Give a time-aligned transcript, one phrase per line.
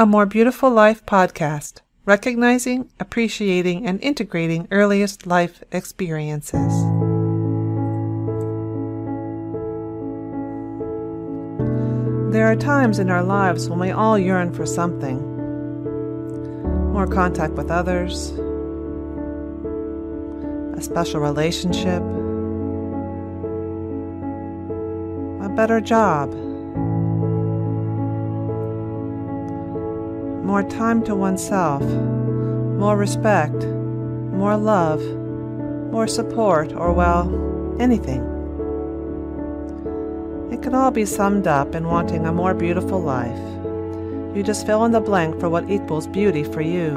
[0.00, 6.72] A More Beautiful Life podcast, recognizing, appreciating, and integrating earliest life experiences.
[12.32, 15.18] There are times in our lives when we all yearn for something
[16.94, 18.30] more contact with others,
[20.78, 22.00] a special relationship,
[25.44, 26.49] a better job.
[30.42, 33.54] More time to oneself, more respect,
[34.32, 35.02] more love,
[35.92, 38.22] more support, or, well, anything.
[40.52, 43.38] It can all be summed up in wanting a more beautiful life.
[44.36, 46.90] You just fill in the blank for what equals beauty for you.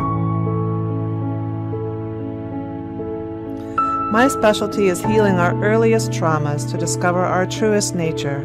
[4.11, 8.41] My specialty is healing our earliest traumas to discover our truest nature.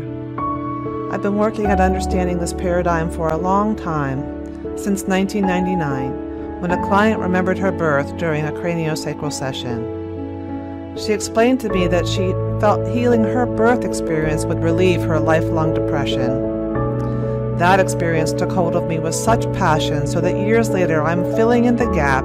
[1.12, 4.37] I've been working at understanding this paradigm for a long time,
[4.78, 10.96] since 1999, when a client remembered her birth during a craniosacral session.
[10.96, 15.74] She explained to me that she felt healing her birth experience would relieve her lifelong
[15.74, 17.56] depression.
[17.58, 21.64] That experience took hold of me with such passion so that years later I'm filling
[21.64, 22.24] in the gap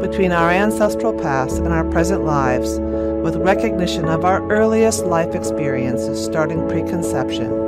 [0.00, 2.78] between our ancestral past and our present lives
[3.24, 7.65] with recognition of our earliest life experiences starting preconception.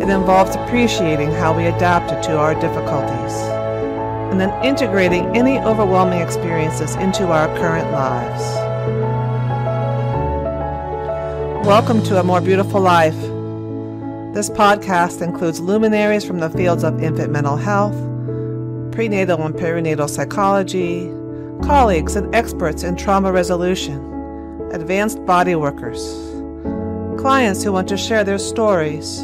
[0.00, 3.34] It involves appreciating how we adapted to our difficulties
[4.32, 8.42] and then integrating any overwhelming experiences into our current lives.
[11.66, 13.20] Welcome to A More Beautiful Life.
[14.32, 17.94] This podcast includes luminaries from the fields of infant mental health,
[18.92, 21.10] prenatal and perinatal psychology,
[21.62, 24.00] colleagues and experts in trauma resolution,
[24.72, 26.00] advanced body workers,
[27.20, 29.22] clients who want to share their stories,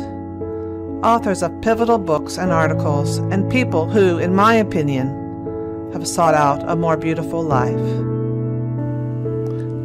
[1.03, 6.69] authors of pivotal books and articles, and people who, in my opinion, have sought out
[6.69, 7.77] a more beautiful life.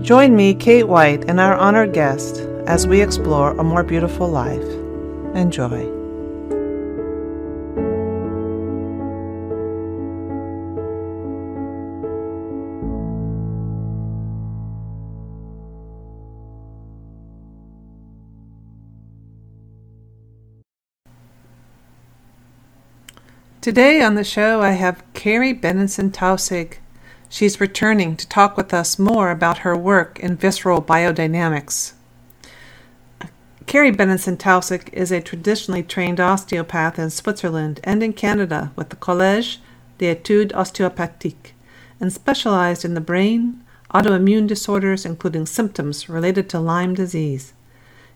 [0.03, 4.63] Join me, Kate White, and our honored guest as we explore a more beautiful life.
[5.35, 6.00] Enjoy.
[23.61, 26.77] Today on the show, I have Carey Benenson Taussig.
[27.29, 31.93] She's returning to talk with us more about her work in visceral biodynamics.
[33.67, 38.95] Carey Benenson Taussig is a traditionally trained osteopath in Switzerland and in Canada with the
[38.95, 39.59] Collège
[39.99, 41.51] d'études ostéopathiques
[41.99, 47.53] and specialized in the brain, autoimmune disorders, including symptoms related to Lyme disease.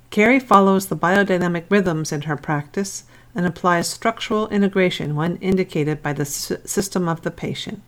[0.10, 3.04] Carey follows the biodynamic rhythms in her practice
[3.36, 7.82] and applies structural integration when indicated by the s- system of the patient.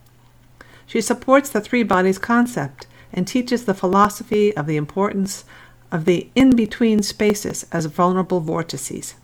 [0.86, 5.46] She supports the three bodies concept and teaches the philosophy of the importance
[5.92, 9.16] of the in between spaces as vulnerable vortices.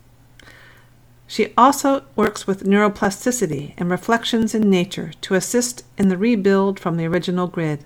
[1.27, 6.97] She also works with neuroplasticity and reflections in nature to assist in the rebuild from
[6.97, 7.85] the original grid.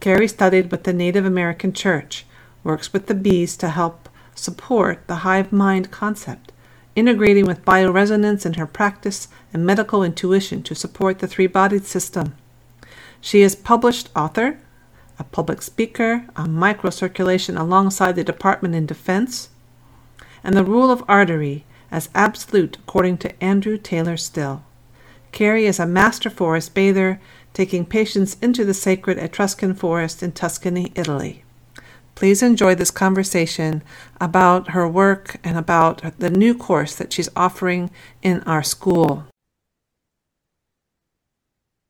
[0.00, 2.26] Carey studied with the Native American Church,
[2.64, 6.52] works with the bees to help support the hive mind concept,
[6.96, 12.34] integrating with bioresonance in her practice and medical intuition to support the three bodied system.
[13.20, 14.58] She is published author,
[15.18, 19.50] a public speaker on microcirculation alongside the Department in Defense,
[20.42, 24.64] and the rule of artery as absolute according to Andrew Taylor Still.
[25.32, 27.20] Carey is a master forest bather,
[27.52, 31.42] taking patients into the sacred Etruscan forest in Tuscany, Italy.
[32.16, 33.82] Please enjoy this conversation
[34.22, 37.90] about her work and about the new course that she's offering
[38.22, 39.26] in our school.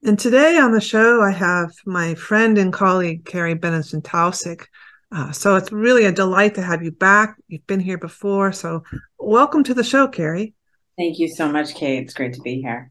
[0.03, 4.67] And today on the show, I have my friend and colleague, Carey Benenson Taussig.
[5.13, 7.37] Uh, so it's really a delight to have you back.
[7.47, 8.51] You've been here before.
[8.51, 8.83] So
[9.21, 10.55] welcome to the show, Carey.
[10.99, 12.03] Thank you so much, Kate.
[12.03, 12.91] It's great to be here.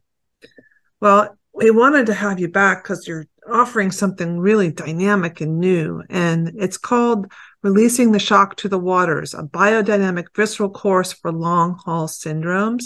[1.02, 6.04] Well, we wanted to have you back because you're offering something really dynamic and new.
[6.10, 7.32] And it's called
[7.64, 12.86] Releasing the Shock to the Waters, a biodynamic visceral course for long haul syndromes.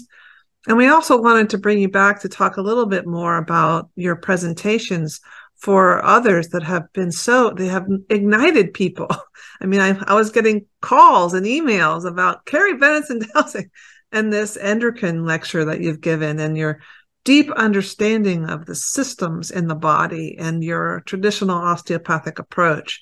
[0.67, 3.89] And we also wanted to bring you back to talk a little bit more about
[3.95, 5.21] your presentations
[5.57, 9.07] for others that have been so, they have ignited people.
[9.61, 13.69] I mean, I, I was getting calls and emails about Carey Benenson Taussig
[14.11, 16.79] and this endocrine lecture that you've given and your
[17.24, 23.01] deep understanding of the systems in the body and your traditional osteopathic approach.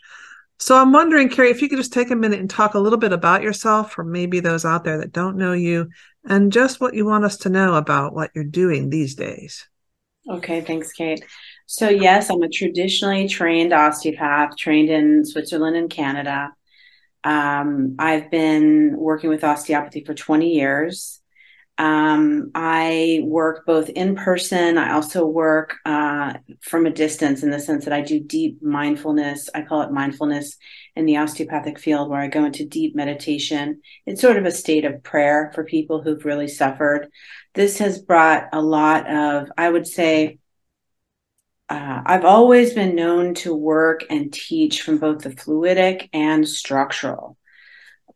[0.59, 2.97] So I'm wondering, Carey, if you could just take a minute and talk a little
[2.97, 5.89] bit about yourself, or maybe those out there that don't know you,
[6.27, 9.67] and just what you want us to know about what you're doing these days.
[10.29, 11.23] Okay, thanks, Kate.
[11.67, 16.51] So, yes, I'm a traditionally trained osteopath, trained in Switzerland and Canada.
[17.23, 21.16] Um, I've been working with osteopathy for 20 years.
[21.77, 24.77] Um, I work both in person.
[24.77, 29.49] I also work uh, from a distance in the sense that I do deep mindfulness.
[29.53, 30.57] I call it mindfulness
[30.95, 33.81] in the osteopathic field, where I go into deep meditation.
[34.07, 37.09] It's sort of a state of prayer for people who've really suffered.
[37.53, 40.39] This has brought a lot of, I would say,
[41.69, 47.37] uh, I've always been known to work and teach from both the fluidic and structural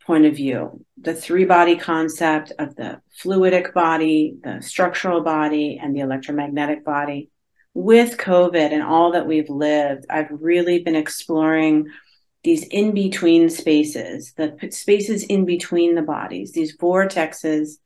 [0.05, 0.83] point of view.
[0.99, 7.29] The three body concept of the fluidic body, the structural body, and the electromagnetic body.
[7.73, 11.87] With COVID and all that we've lived, I've really been exploring
[12.43, 17.77] these in between spaces, the spaces in between the bodies, these vortexes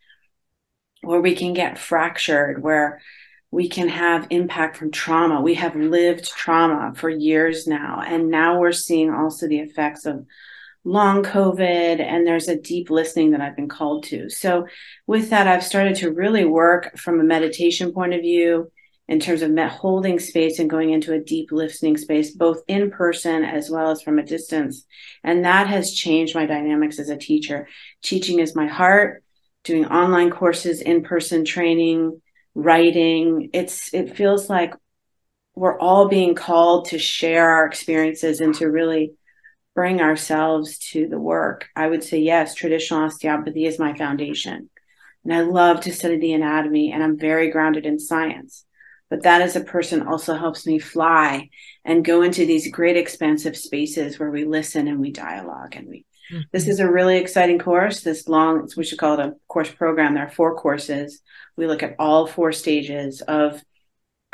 [1.01, 3.01] where we can get fractured, where
[3.51, 5.41] we can have impact from trauma.
[5.41, 8.01] We have lived trauma for years now.
[8.05, 10.25] And now we're seeing also the effects of
[10.85, 14.29] long COVID, and there's a deep listening that I've been called to.
[14.29, 14.67] So,
[15.07, 18.71] with that, I've started to really work from a meditation point of view
[19.07, 23.43] in terms of holding space and going into a deep listening space, both in person
[23.43, 24.85] as well as from a distance.
[25.23, 27.67] And that has changed my dynamics as a teacher.
[28.01, 29.23] Teaching is my heart,
[29.63, 32.21] doing online courses, in person training,
[32.55, 33.49] writing.
[33.53, 34.73] It's, it feels like
[35.55, 39.13] we're all being called to share our experiences and to really
[39.75, 41.67] bring ourselves to the work.
[41.75, 44.69] I would say, yes, traditional osteopathy is my foundation.
[45.23, 48.65] And I love to study the anatomy and I'm very grounded in science.
[49.09, 51.49] But that as a person also helps me fly
[51.83, 56.05] and go into these great expansive spaces where we listen and we dialogue and we
[56.31, 56.41] mm-hmm.
[56.51, 60.15] this is a really exciting course this long we should call it a course program
[60.15, 61.21] there are four courses
[61.55, 63.63] we look at all four stages of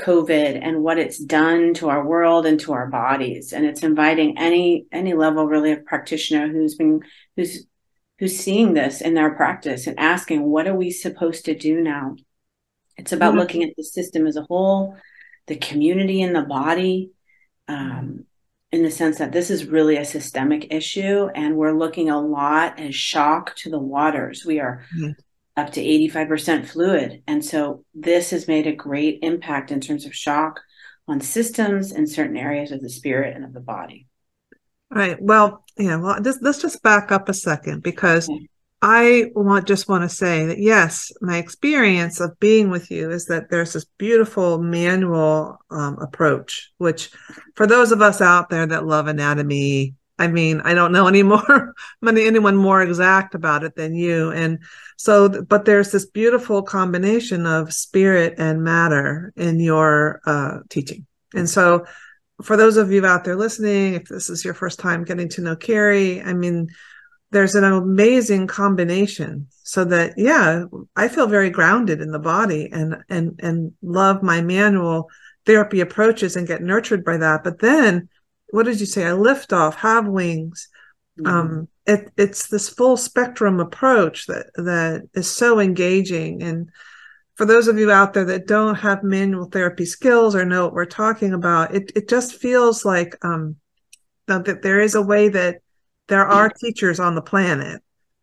[0.01, 3.53] COVID and what it's done to our world and to our bodies.
[3.53, 7.01] And it's inviting any any level really of practitioner who's been
[7.35, 7.65] who's
[8.19, 12.15] who's seeing this in their practice and asking, what are we supposed to do now?
[12.97, 13.39] It's about mm-hmm.
[13.39, 14.95] looking at the system as a whole,
[15.47, 17.11] the community and the body,
[17.67, 18.25] um,
[18.71, 22.79] in the sense that this is really a systemic issue, and we're looking a lot
[22.79, 24.45] as shock to the waters.
[24.45, 25.11] We are mm-hmm
[25.61, 27.23] up to 85% fluid.
[27.27, 30.59] And so this has made a great impact in terms of shock
[31.07, 34.07] on systems in certain areas of the spirit and of the body.
[34.91, 35.21] All right.
[35.21, 38.47] Well, yeah, well, this, let's just back up a second because okay.
[38.81, 43.25] I want just want to say that yes, my experience of being with you is
[43.27, 47.11] that there's this beautiful manual um, approach, which
[47.55, 51.23] for those of us out there that love anatomy, I mean, I don't know any
[51.23, 51.73] more,
[52.05, 54.31] anyone more exact about it than you.
[54.31, 54.59] And
[54.97, 61.05] so, but there's this beautiful combination of spirit and matter in your uh, teaching.
[61.33, 61.85] And so,
[62.43, 65.41] for those of you out there listening, if this is your first time getting to
[65.41, 66.69] know Carey, I mean,
[67.31, 70.65] there's an amazing combination so that yeah
[70.95, 75.09] i feel very grounded in the body and and and love my manual
[75.45, 78.09] therapy approaches and get nurtured by that but then
[78.51, 79.05] what did you say?
[79.05, 80.67] I lift off, have wings.
[81.19, 81.27] Mm-hmm.
[81.27, 86.43] Um, it, it's this full spectrum approach that that is so engaging.
[86.43, 86.69] And
[87.35, 90.73] for those of you out there that don't have manual therapy skills or know what
[90.73, 93.55] we're talking about, it it just feels like um,
[94.27, 95.61] that there is a way that
[96.07, 97.81] there are teachers on the planet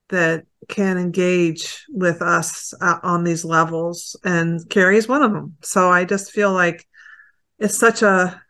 [0.08, 5.56] that can engage with us uh, on these levels, and Carey is one of them.
[5.62, 6.86] So I just feel like
[7.58, 8.40] it's such a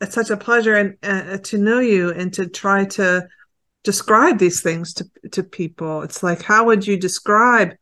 [0.00, 3.28] it's such a pleasure and uh, to know you and to try to
[3.84, 6.02] describe these things to to people.
[6.02, 7.74] It's like how would you describe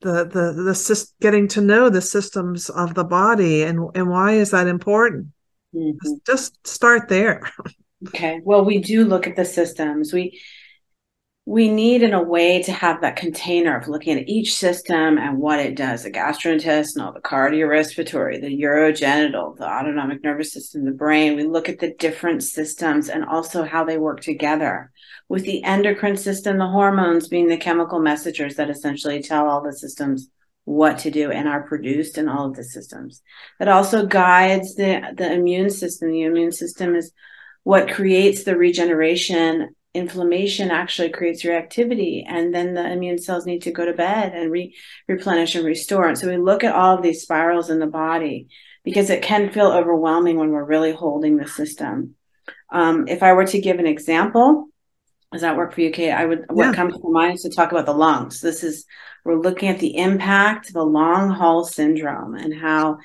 [0.00, 4.50] the the the getting to know the systems of the body and and why is
[4.50, 5.28] that important?
[5.74, 6.14] Mm-hmm.
[6.26, 7.50] Just start there.
[8.08, 8.40] okay.
[8.44, 10.12] Well, we do look at the systems.
[10.12, 10.40] We
[11.46, 15.38] we need in a way to have that container of looking at each system and
[15.38, 21.36] what it does the gastrointestinal the cardiorespiratory the urogenital the autonomic nervous system the brain.
[21.36, 24.90] We look at the different systems and also how they work together.
[25.28, 29.72] With the endocrine system the hormones being the chemical messengers that essentially tell all the
[29.72, 30.30] systems
[30.64, 33.20] what to do and are produced in all of the systems.
[33.58, 36.10] That also guides the the immune system.
[36.10, 37.12] The immune system is
[37.64, 43.70] what creates the regeneration inflammation actually creates reactivity and then the immune cells need to
[43.70, 44.74] go to bed and re-
[45.08, 48.48] replenish and restore and so we look at all of these spirals in the body
[48.82, 52.14] because it can feel overwhelming when we're really holding the system
[52.72, 54.66] um, if i were to give an example
[55.32, 56.12] Does that work for you, Kate?
[56.12, 56.42] I would.
[56.48, 56.74] What Yeah.
[56.74, 58.40] comes to mind is to talk about the lungs.
[58.40, 58.86] This is
[59.24, 62.98] we're looking at the impact of the long haul syndrome and how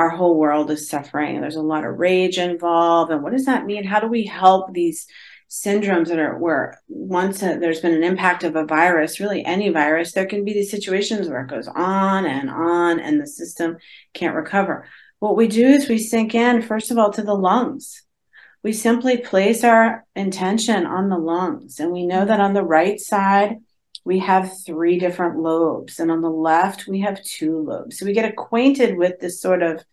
[0.00, 1.40] our whole world is suffering.
[1.40, 3.84] There's a lot of rage involved, and what does that mean?
[3.84, 5.06] How do we help these
[5.50, 9.68] syndromes that are where once a, there's been an impact of a virus, really any
[9.68, 13.76] virus, there can be these situations where it goes on and on, and the system
[14.14, 14.86] can't recover.
[15.18, 18.02] What we do is we sink in first of all to the lungs
[18.62, 21.80] we simply place our intention on the lungs.
[21.80, 23.56] And we know that on the right side,
[24.04, 27.98] we have three different lobes, and on the left, we have two lobes.
[27.98, 29.84] So we get acquainted with this sort of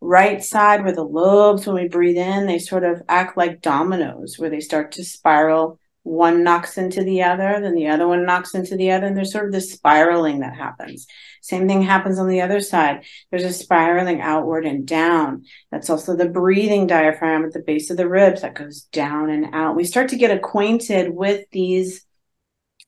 [0.00, 4.36] right side where the lobes, when we breathe in, they sort of act like dominoes
[4.38, 5.78] where they start to spiral.
[6.02, 9.32] One knocks into the other, then the other one knocks into the other, and there's
[9.32, 11.06] sort of this spiraling that happens.
[11.42, 13.04] Same thing happens on the other side.
[13.30, 15.44] There's a spiraling outward and down.
[15.70, 19.54] That's also the breathing diaphragm at the base of the ribs that goes down and
[19.54, 19.76] out.
[19.76, 22.06] We start to get acquainted with these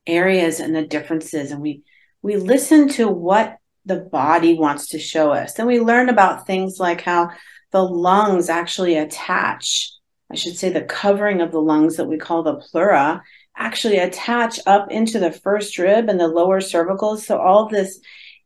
[0.06, 1.82] areas and the differences, and we
[2.22, 5.54] we listen to what the body wants to show us.
[5.54, 7.30] Then we learn about things like how
[7.72, 9.90] the lungs actually attach.
[10.30, 13.22] I should say the covering of the lungs that we call the pleura
[13.56, 17.16] actually attach up into the first rib and the lower cervical.
[17.16, 18.00] So all this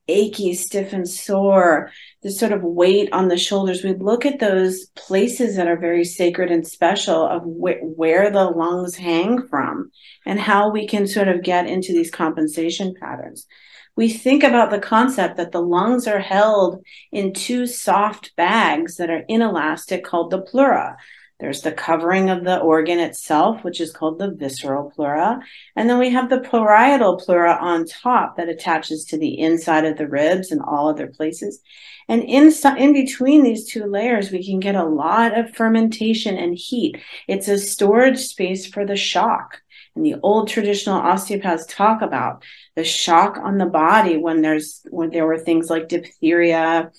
[0.08, 1.90] achy, stiff, and sore,
[2.22, 3.82] this sort of weight on the shoulders.
[3.82, 8.44] We look at those places that are very sacred and special of wh- where the
[8.44, 9.90] lungs hang from
[10.24, 13.46] and how we can sort of get into these compensation patterns.
[13.96, 19.08] We think about the concept that the lungs are held in two soft bags that
[19.08, 20.98] are inelastic called the pleura.
[21.38, 25.40] There's the covering of the organ itself, which is called the visceral pleura.
[25.76, 29.98] And then we have the parietal pleura on top that attaches to the inside of
[29.98, 31.60] the ribs and all other places.
[32.08, 36.54] And inside, in between these two layers, we can get a lot of fermentation and
[36.54, 36.98] heat.
[37.28, 39.60] It's a storage space for the shock.
[39.96, 45.10] And the old traditional osteopaths talk about the shock on the body when there's when
[45.10, 46.92] there were things like diphtheria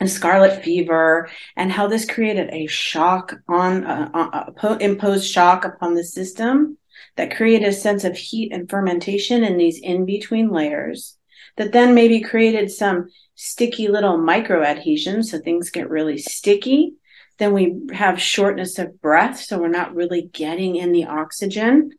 [0.00, 5.94] and scarlet fever and how this created a shock on uh, uh, imposed shock upon
[5.94, 6.78] the system
[7.16, 11.16] that created a sense of heat and fermentation in these in between layers
[11.56, 16.94] that then maybe created some sticky little micro adhesions so things get really sticky.
[17.38, 21.90] Then we have shortness of breath so we're not really getting in the oxygen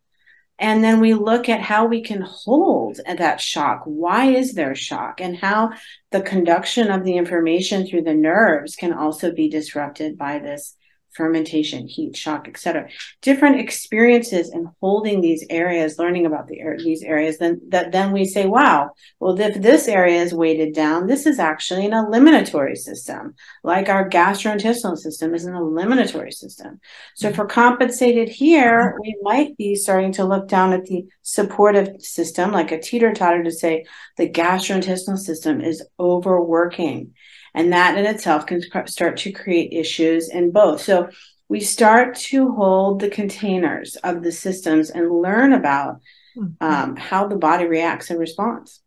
[0.59, 3.83] and then we look at how we can hold that shock.
[3.85, 5.21] Why is there shock?
[5.21, 5.71] And how
[6.11, 10.75] the conduction of the information through the nerves can also be disrupted by this
[11.11, 12.89] fermentation, heat, shock, etc.
[13.21, 18.25] Different experiences in holding these areas, learning about the these areas, then that then we
[18.25, 23.35] say, wow, well, if this area is weighted down, this is actually an eliminatory system,
[23.63, 26.79] like our gastrointestinal system is an eliminatory system.
[27.15, 32.01] So if we're compensated here, we might be starting to look down at the supportive
[32.01, 33.85] system, like a teeter totter, to say
[34.17, 37.13] the gastrointestinal system is overworking
[37.53, 40.81] and that in itself can start to create issues in both.
[40.81, 41.09] So
[41.47, 45.99] we start to hold the containers of the systems and learn about
[46.37, 46.63] mm-hmm.
[46.65, 48.81] um, how the body reacts and responds.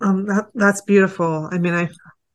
[0.00, 1.48] Um, that, that's beautiful.
[1.50, 1.88] I mean, I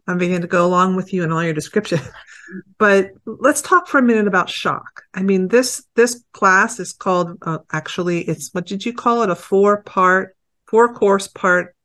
[0.07, 1.99] I'm beginning to go along with you in all your description.
[2.77, 5.03] but let's talk for a minute about shock.
[5.13, 9.29] I mean, this this class is called uh, actually it's what did you call it?
[9.29, 10.35] A four part,
[10.67, 11.75] four course part.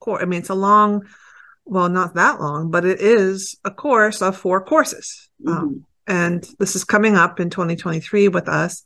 [0.00, 0.22] Core.
[0.22, 1.06] I mean, it's a long
[1.68, 5.28] well, not that long, but it is a course of four courses.
[5.46, 5.64] Um, mm-hmm.
[5.64, 8.82] Um, and this is coming up in 2023 with us.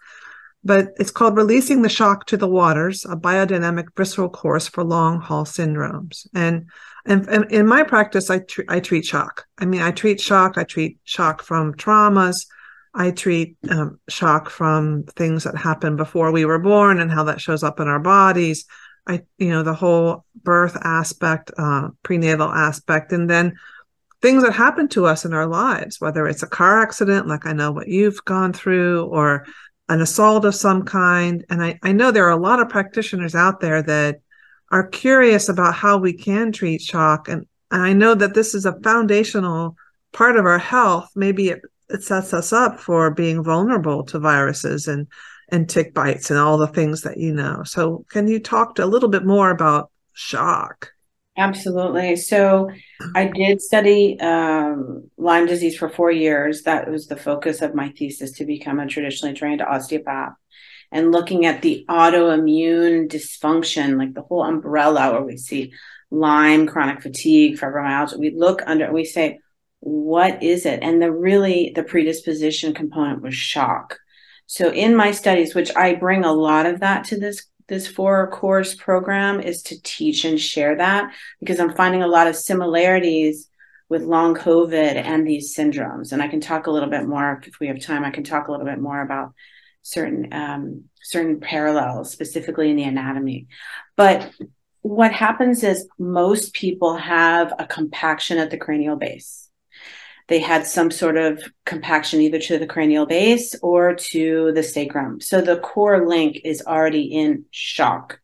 [0.64, 5.20] But it's called Releasing the Shock to the Waters, a biodynamic visceral course for long
[5.20, 6.26] haul syndromes.
[6.34, 6.66] And,
[7.04, 9.46] and, and in my practice, I, tr- I treat shock.
[9.58, 10.58] I mean, I treat shock.
[10.58, 12.46] I treat shock from traumas.
[12.94, 17.40] I treat um, shock from things that happened before we were born and how that
[17.40, 18.64] shows up in our bodies.
[19.06, 23.56] I, you know, the whole birth aspect, uh, prenatal aspect, and then
[24.20, 27.52] things that happen to us in our lives, whether it's a car accident, like I
[27.52, 29.44] know what you've gone through, or
[29.88, 31.44] an assault of some kind.
[31.50, 34.20] And I, I know there are a lot of practitioners out there that
[34.70, 37.28] are curious about how we can treat shock.
[37.28, 39.76] And, and I know that this is a foundational
[40.12, 41.10] part of our health.
[41.16, 45.08] Maybe it, it sets us up for being vulnerable to viruses and
[45.52, 47.62] and tick bites and all the things that you know.
[47.64, 50.90] So, can you talk a little bit more about shock?
[51.36, 52.16] Absolutely.
[52.16, 52.70] So,
[53.14, 56.62] I did study um, Lyme disease for four years.
[56.62, 60.32] That was the focus of my thesis to become a traditionally trained osteopath.
[60.90, 65.72] And looking at the autoimmune dysfunction, like the whole umbrella where we see
[66.10, 69.38] Lyme, chronic fatigue, fibromyalgia, we look under, we say,
[69.80, 70.80] what is it?
[70.82, 73.98] And the really, the predisposition component was shock.
[74.52, 78.30] So in my studies, which I bring a lot of that to this this four
[78.30, 83.48] course program is to teach and share that because I'm finding a lot of similarities
[83.88, 86.12] with long COVID and these syndromes.
[86.12, 88.04] And I can talk a little bit more if we have time.
[88.04, 89.32] I can talk a little bit more about
[89.80, 93.46] certain um, certain parallels, specifically in the anatomy.
[93.96, 94.30] But
[94.82, 99.41] what happens is most people have a compaction at the cranial base.
[100.32, 105.20] They had some sort of compaction either to the cranial base or to the sacrum.
[105.20, 108.18] So the core link is already in shock.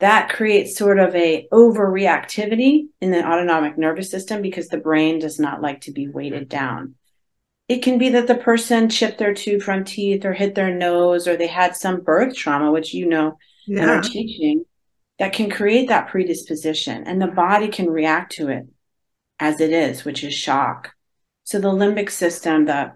[0.00, 5.38] That creates sort of a overreactivity in the autonomic nervous system because the brain does
[5.38, 6.96] not like to be weighted down.
[7.68, 11.28] It can be that the person chipped their two front teeth or hit their nose
[11.28, 13.82] or they had some birth trauma, which you know yeah.
[13.82, 14.64] and are teaching
[15.20, 18.66] that can create that predisposition and the body can react to it
[19.38, 20.90] as it is, which is shock.
[21.44, 22.92] So the limbic system, the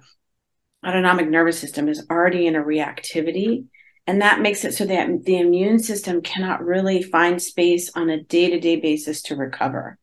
[0.86, 3.66] autonomic nervous system is already in a reactivity.
[4.06, 8.22] And that makes it so that the immune system cannot really find space on a
[8.22, 9.98] day to day basis to recover.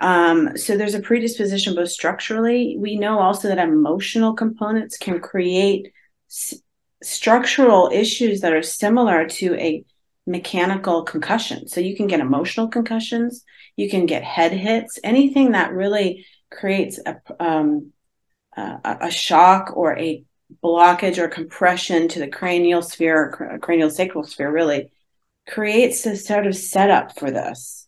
[0.00, 2.76] Um, so there's a predisposition both structurally.
[2.78, 5.92] We know also that emotional components can create
[6.30, 6.54] s-
[7.02, 9.84] structural issues that are similar to a
[10.26, 11.68] mechanical concussion.
[11.68, 13.44] So you can get emotional concussions,
[13.76, 17.92] you can get head hits, anything that really creates a, um,
[18.56, 20.24] a, a shock or a
[20.62, 24.90] blockage or compression to the cranial sphere or cranial sacral sphere really
[25.48, 27.86] creates a sort of setup for this.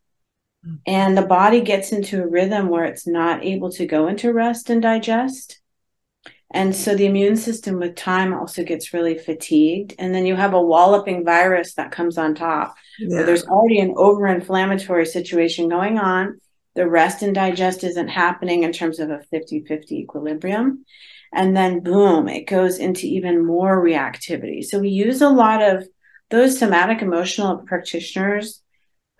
[0.66, 0.78] Mm.
[0.86, 4.70] And the body gets into a rhythm where it's not able to go into rest
[4.70, 5.60] and digest.
[6.52, 9.94] And so the immune system with time also gets really fatigued.
[9.98, 12.76] And then you have a walloping virus that comes on top.
[12.98, 13.22] Yeah.
[13.22, 16.40] there's already an over inflammatory situation going on.
[16.76, 20.84] The rest and digest isn't happening in terms of a 50 50 equilibrium.
[21.32, 24.64] And then boom, it goes into even more reactivity.
[24.64, 25.88] So we use a lot of
[26.30, 28.62] those somatic emotional practitioners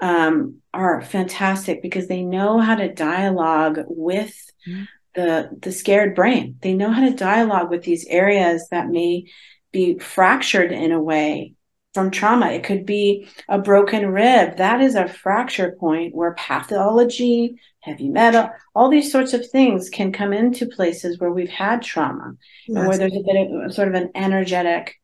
[0.01, 4.35] um, are fantastic because they know how to dialogue with
[4.69, 4.85] mm-hmm
[5.17, 6.57] the the scared brain.
[6.61, 9.25] They know how to dialogue with these areas that may
[9.73, 11.55] be fractured in a way
[11.96, 12.50] from trauma.
[12.50, 14.59] It could be a broken rib.
[14.59, 20.12] That is a fracture point where pathology, heavy metal, all these sorts of things can
[20.12, 22.35] come into places where we've had trauma
[22.68, 22.76] yes.
[22.76, 25.00] and where there's a bit of sort of an energetic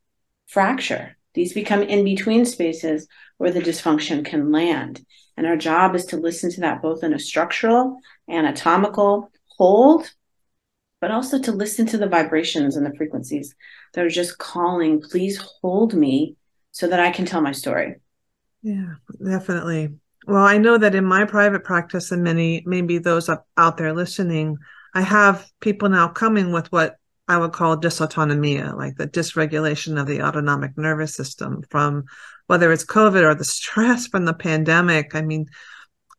[0.48, 1.16] fracture.
[1.32, 5.02] These become in between spaces where the dysfunction can land.
[5.38, 10.12] And our job is to listen to that both in a structural, anatomical, hold,
[11.00, 13.54] but also to listen to the vibrations and the frequencies
[13.94, 16.36] that are just calling, please hold me
[16.72, 17.96] so that I can tell my story.
[18.62, 19.94] Yeah, definitely.
[20.26, 23.92] Well, I know that in my private practice, and many, maybe those up, out there
[23.92, 24.58] listening,
[24.94, 26.96] I have people now coming with what
[27.28, 32.04] I would call dysautonomia, like the dysregulation of the autonomic nervous system from
[32.46, 35.14] whether it's COVID or the stress from the pandemic.
[35.14, 35.46] I mean,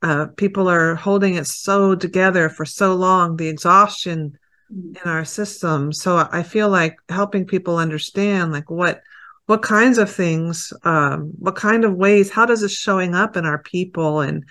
[0.02, 4.38] uh, people are holding it so together for so long, the exhaustion
[4.72, 4.96] mm-hmm.
[4.98, 5.94] in our system.
[5.94, 9.02] So I feel like helping people understand like what
[9.46, 13.46] what kinds of things, um, what kind of ways, how does it showing up in
[13.46, 14.46] our people and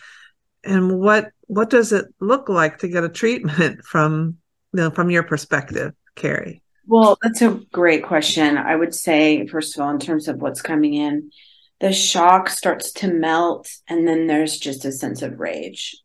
[0.64, 4.38] and what what does it look like to get a treatment from
[4.72, 6.62] you know from your perspective, Carey?
[6.86, 8.58] Well, that's a great question.
[8.58, 11.30] I would say, first of all, in terms of what's coming in,
[11.78, 15.96] the shock starts to melt and then there's just a sense of rage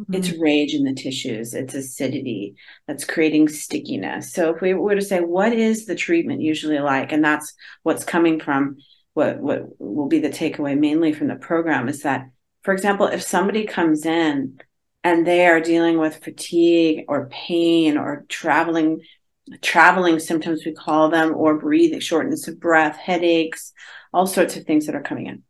[0.00, 0.14] mm-hmm.
[0.14, 1.54] it's rage in the tissues.
[1.54, 2.56] It's acidity
[2.86, 4.32] that's creating stickiness.
[4.32, 7.12] So if we were to say what is the treatment usually like?
[7.12, 8.76] And that's what's coming from
[9.18, 12.30] what what will be the takeaway mainly from the program is that
[12.62, 14.60] for example if somebody comes in
[15.02, 19.00] and they are dealing with fatigue or pain or traveling
[19.60, 23.72] traveling symptoms we call them or breathing shortness of breath headaches
[24.12, 25.42] all sorts of things that are coming in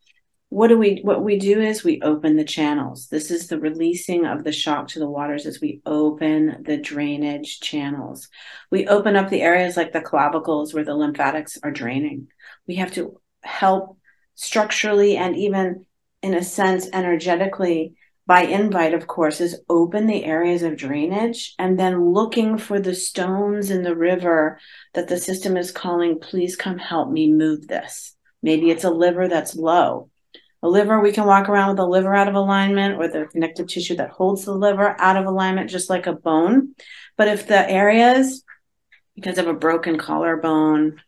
[0.51, 4.25] what do we what we do is we open the channels this is the releasing
[4.25, 8.29] of the shock to the waters as we open the drainage channels
[8.71, 12.27] we open up the areas like the clavicles where the lymphatics are draining
[12.67, 13.99] we have to help
[14.35, 15.85] structurally and even
[16.23, 17.95] in a sense energetically
[18.29, 22.95] by invite, of course, is open the areas of drainage and then looking for the
[22.95, 24.61] stones in the river
[24.93, 28.15] that the system is calling, please come help me move this.
[28.43, 30.11] Maybe it's a liver that's low.
[30.62, 33.68] A liver, we can walk around with the liver out of alignment or the connective
[33.68, 36.75] tissue that holds the liver out of alignment, just like a bone.
[37.16, 38.42] But if the areas,
[39.14, 41.01] because of a broken collarbone,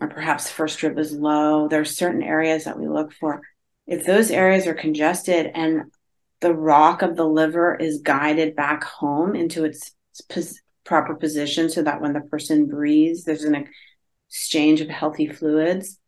[0.00, 3.42] or perhaps first rib is low, there are certain areas that we look for.
[3.86, 5.92] If those areas are congested and
[6.40, 9.92] the rock of the liver is guided back home into its
[10.28, 13.68] pos- proper position so that when the person breathes, there's an
[14.28, 15.98] exchange of healthy fluids.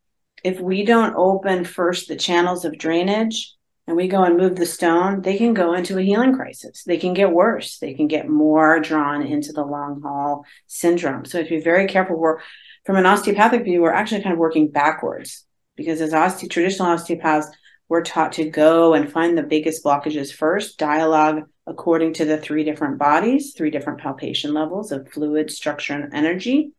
[0.49, 3.55] If we don't open first the channels of drainage
[3.87, 6.85] and we go and move the stone, they can go into a healing crisis.
[6.85, 7.77] They can get worse.
[7.77, 11.27] They can get more drawn into the long haul syndrome.
[11.27, 12.17] So, to be very careful.
[12.17, 12.39] We're
[12.87, 15.45] from an osteopathic view, we're actually kind of working backwards
[15.77, 17.55] because as oste- traditional osteopaths,
[17.91, 22.65] we're taught to go and find the biggest blockages first, dialogue according to the three
[22.65, 26.73] different bodies, three different palpation levels of fluid, structure, and energy.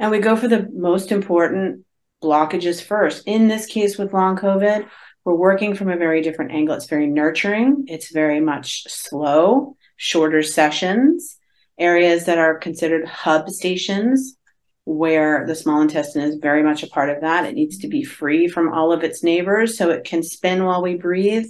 [0.00, 1.84] And we go for the most important
[2.22, 3.22] blockages first.
[3.26, 4.88] In this case with long COVID,
[5.24, 6.74] we're working from a very different angle.
[6.74, 11.38] It's very nurturing, it's very much slow, shorter sessions,
[11.78, 14.36] areas that are considered hub stations
[14.84, 17.44] where the small intestine is very much a part of that.
[17.44, 20.82] It needs to be free from all of its neighbors so it can spin while
[20.82, 21.46] we breathe.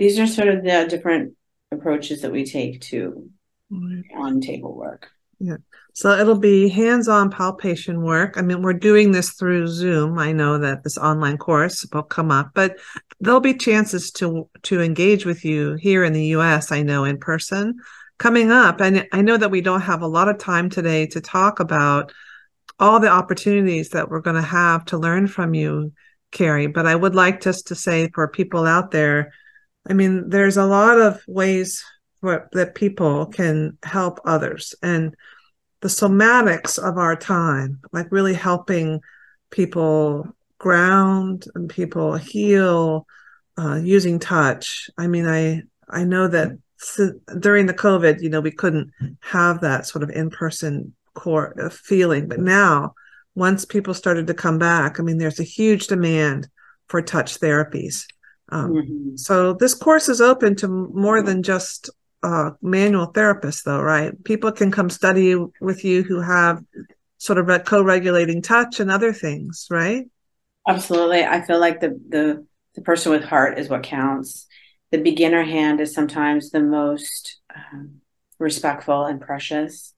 [0.00, 1.34] These are sort of the different
[1.70, 3.30] approaches that we take to
[4.16, 5.08] on table work.
[5.38, 5.58] Yeah.
[5.94, 8.36] So it'll be hands on palpation work.
[8.36, 10.18] I mean, we're doing this through Zoom.
[10.18, 12.78] I know that this online course will come up, but
[13.20, 17.18] there'll be chances to to engage with you here in the US, I know in
[17.18, 17.78] person
[18.18, 18.80] coming up.
[18.80, 22.12] And I know that we don't have a lot of time today to talk about
[22.78, 25.92] all the opportunities that we're going to have to learn from you,
[26.30, 26.66] Carey.
[26.66, 29.32] But I would like just to say for people out there,
[29.88, 31.82] I mean, there's a lot of ways
[32.20, 34.74] for, that people can help others.
[34.82, 35.16] And
[35.80, 39.00] the somatics of our time, like really helping
[39.50, 40.26] people
[40.58, 43.06] ground and people heal
[43.58, 44.90] uh, using touch.
[44.96, 46.52] I mean, I I know that
[47.38, 48.90] during the COVID, you know, we couldn't
[49.20, 52.28] have that sort of in person core uh, feeling.
[52.28, 52.94] But now,
[53.34, 56.48] once people started to come back, I mean, there's a huge demand
[56.88, 58.06] for touch therapies.
[58.48, 59.16] Um, mm-hmm.
[59.16, 61.90] So this course is open to more than just
[62.22, 64.12] uh, manual therapists, though, right?
[64.24, 66.62] People can come study with you who have
[67.18, 70.06] sort of a co-regulating touch and other things, right?
[70.68, 71.24] Absolutely.
[71.24, 74.46] I feel like the the the person with heart is what counts.
[74.90, 78.00] The beginner hand is sometimes the most um,
[78.38, 79.94] respectful and precious.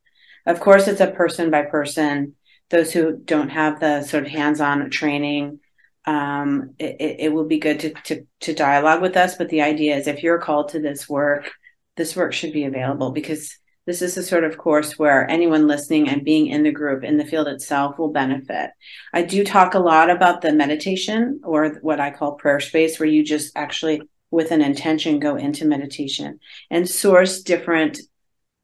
[0.46, 2.34] Of course, it's a person by person.
[2.70, 5.60] Those who don't have the sort of hands-on training,
[6.06, 9.36] um, it, it, will be good to, to to dialogue with us.
[9.36, 11.52] But the idea is, if you're called to this work,
[11.96, 16.08] this work should be available because this is the sort of course where anyone listening
[16.08, 18.70] and being in the group in the field itself will benefit.
[19.12, 23.08] I do talk a lot about the meditation or what I call prayer space, where
[23.08, 26.38] you just actually, with an intention, go into meditation
[26.70, 27.98] and source different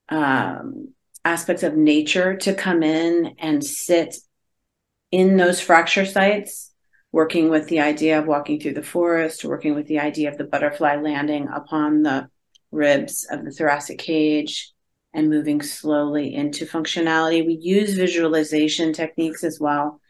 [0.09, 4.17] um, aspects of nature to come in and sit
[5.11, 6.73] in those fracture sites,
[7.11, 10.45] working with the idea of walking through the forest, working with the idea of the
[10.45, 12.29] butterfly landing upon the
[12.71, 14.73] ribs of the thoracic cage
[15.15, 17.45] and moving slowly into functionality.
[17.45, 20.01] We use visualization techniques as well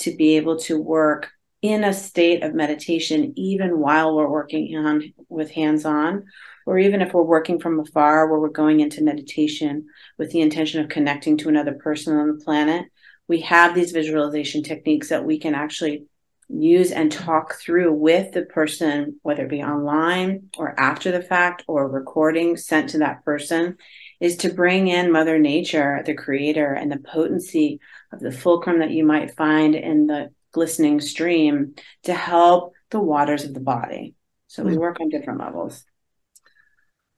[0.00, 1.30] to be able to work
[1.62, 6.24] in a state of meditation, even while we're working on with hands on,
[6.66, 9.86] or even if we're working from afar, where we're going into meditation
[10.18, 12.86] with the intention of connecting to another person on the planet.
[13.28, 16.04] We have these visualization techniques that we can actually
[16.54, 21.64] use and talk through with the person, whether it be online or after the fact
[21.66, 23.76] or recording sent to that person,
[24.20, 27.80] is to bring in Mother Nature, the creator, and the potency
[28.12, 33.44] of the fulcrum that you might find in the glistening stream to help the waters
[33.44, 34.14] of the body.
[34.46, 34.80] So we hmm.
[34.80, 35.84] work on different levels.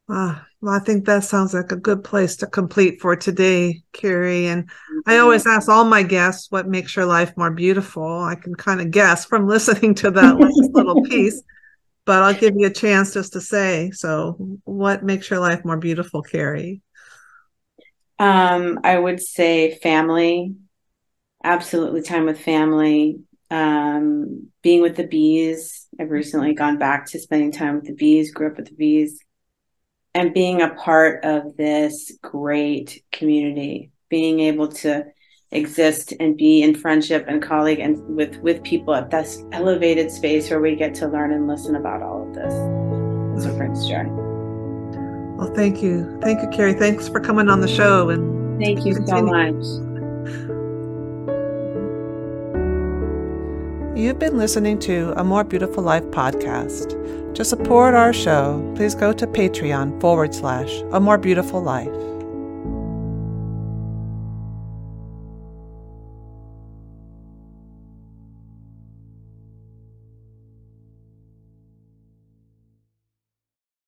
[0.09, 4.47] Ah, well, I think that sounds like a good place to complete for today, Carey.
[4.47, 4.71] And
[5.05, 8.23] I always ask all my guests what makes your life more beautiful.
[8.23, 10.37] I can kind of guess from listening to that
[10.73, 11.43] little piece,
[12.05, 13.91] but I'll give you a chance just to say.
[13.91, 16.83] So, what makes your life more beautiful, Carey?
[18.21, 20.55] Um, I would say family,
[21.43, 23.19] absolutely time with family,
[23.51, 25.89] um, being with the bees.
[26.01, 29.21] I've recently gone back to spending time with the bees, grew up with the bees
[30.17, 35.05] and being a part of this great community, being able to
[35.53, 40.51] exist and be in friendship and colleague and with with people at this elevated space
[40.51, 42.53] where we get to learn and listen about all of this.
[43.35, 44.07] That's what brings joy.
[45.37, 46.73] Well, thank you, thank you, Carey.
[46.73, 49.31] Thanks for coming on the show and thank you continue.
[49.31, 49.86] so much.
[53.97, 57.35] You've been listening to a More Beautiful Life podcast.
[57.35, 61.89] To support our show, please go to Patreon forward slash A More Beautiful Life.